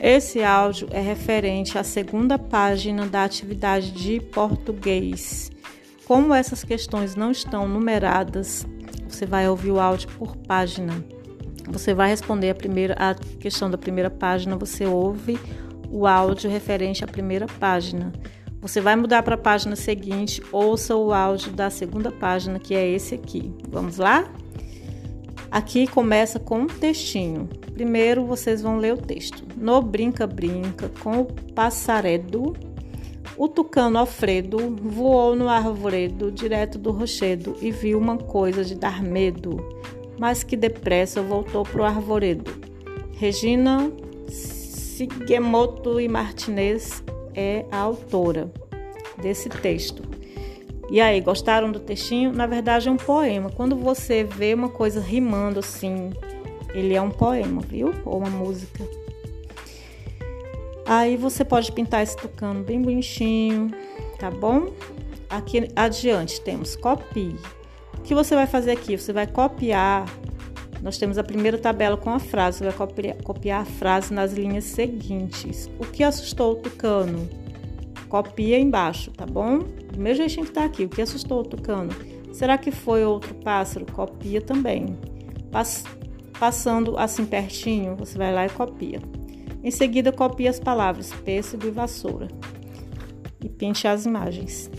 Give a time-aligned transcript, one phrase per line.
[0.00, 5.52] Esse áudio é referente à segunda página da atividade de português.
[6.06, 8.66] Como essas questões não estão numeradas,
[9.06, 11.04] você vai ouvir o áudio por página.
[11.68, 15.38] Você vai responder a primeira a questão da primeira página, você ouve
[15.90, 18.10] o áudio referente à primeira página.
[18.62, 22.88] Você vai mudar para a página seguinte, ouça o áudio da segunda página, que é
[22.88, 23.54] esse aqui.
[23.68, 24.32] Vamos lá?
[25.50, 27.48] Aqui começa com um textinho.
[27.74, 29.44] Primeiro vocês vão ler o texto.
[29.56, 32.54] No brinca brinca com o passaredo,
[33.36, 39.02] o tucano Alfredo voou no arvoredo direto do rochedo e viu uma coisa de dar
[39.02, 39.56] medo,
[40.18, 42.52] mas que depressa voltou pro arvoredo.
[43.16, 43.90] Regina
[44.28, 47.02] Sigemoto e Martinez
[47.34, 48.52] é a autora
[49.20, 50.19] desse texto.
[50.90, 52.32] E aí, gostaram do textinho?
[52.32, 53.48] Na verdade, é um poema.
[53.48, 56.10] Quando você vê uma coisa rimando assim,
[56.74, 57.94] ele é um poema, viu?
[58.04, 58.84] Ou uma música.
[60.84, 63.70] Aí você pode pintar esse tucano bem bonitinho,
[64.18, 64.72] tá bom?
[65.28, 67.36] Aqui adiante temos copie.
[67.96, 68.98] O que você vai fazer aqui?
[68.98, 70.06] Você vai copiar.
[70.82, 72.58] Nós temos a primeira tabela com a frase.
[72.58, 75.70] Você vai copiar, a frase nas linhas seguintes.
[75.78, 77.28] O que assustou o tucano?
[78.08, 79.60] Copia embaixo, tá bom?
[80.00, 80.86] Do mesmo jeitinho que tá aqui.
[80.86, 81.90] O que assustou o tucano?
[82.32, 83.84] Será que foi outro pássaro?
[83.84, 84.98] Copia também.
[85.52, 85.84] Pass
[86.38, 88.98] passando assim pertinho, você vai lá e copia.
[89.62, 92.28] Em seguida, copie as palavras pêssego e vassoura
[93.44, 94.70] e pinte as imagens.